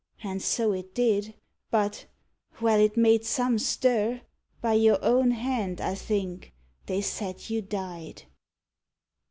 [0.23, 1.35] And so it did!
[1.69, 2.07] but...
[2.59, 4.21] well, it made some stir
[4.59, 6.53] By your own hand, I think,
[6.87, 8.23] they said you died.